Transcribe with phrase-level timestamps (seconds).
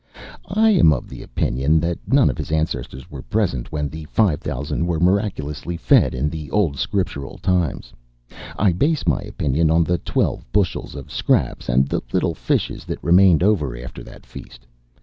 [0.49, 4.41] I am of the opinion that none of his ancestors were present when the five
[4.41, 7.93] thousand were miraculously fed in the old Scriptural times.
[8.57, 13.03] I base my opinion on the twelve bushels of scraps and the little fishes that
[13.03, 14.65] remained over after that feast.